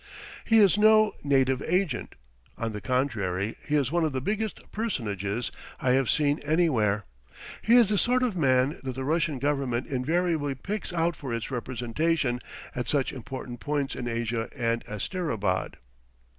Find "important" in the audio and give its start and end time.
13.13-13.59